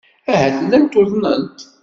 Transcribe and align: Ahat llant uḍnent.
Ahat 0.31 0.55
llant 0.63 0.99
uḍnent. 1.01 1.59